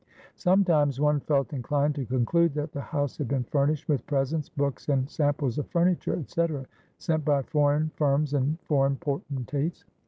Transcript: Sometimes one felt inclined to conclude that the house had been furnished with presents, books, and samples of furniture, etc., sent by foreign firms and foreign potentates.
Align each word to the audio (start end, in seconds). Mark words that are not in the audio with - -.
Sometimes 0.35 0.99
one 0.99 1.19
felt 1.19 1.53
inclined 1.53 1.93
to 1.93 2.07
conclude 2.07 2.55
that 2.55 2.71
the 2.71 2.81
house 2.81 3.19
had 3.19 3.27
been 3.27 3.43
furnished 3.43 3.87
with 3.87 4.03
presents, 4.07 4.49
books, 4.49 4.89
and 4.89 5.07
samples 5.07 5.59
of 5.59 5.67
furniture, 5.67 6.15
etc., 6.17 6.65
sent 6.97 7.23
by 7.23 7.43
foreign 7.43 7.91
firms 7.97 8.33
and 8.33 8.57
foreign 8.61 8.95
potentates. 8.95 9.85